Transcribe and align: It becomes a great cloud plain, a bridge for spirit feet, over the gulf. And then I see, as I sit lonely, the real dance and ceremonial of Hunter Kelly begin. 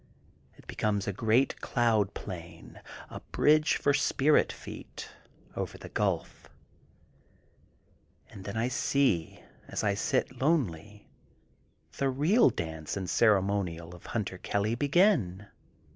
It 0.55 0.65
becomes 0.65 1.05
a 1.07 1.13
great 1.13 1.61
cloud 1.61 2.15
plain, 2.15 2.81
a 3.11 3.19
bridge 3.19 3.77
for 3.77 3.93
spirit 3.93 4.51
feet, 4.51 5.07
over 5.55 5.77
the 5.77 5.89
gulf. 5.89 6.49
And 8.31 8.43
then 8.43 8.57
I 8.57 8.67
see, 8.67 9.43
as 9.67 9.83
I 9.83 9.93
sit 9.93 10.41
lonely, 10.41 11.07
the 11.99 12.09
real 12.09 12.49
dance 12.49 12.97
and 12.97 13.07
ceremonial 13.07 13.93
of 13.93 14.07
Hunter 14.07 14.39
Kelly 14.39 14.73
begin. 14.73 15.45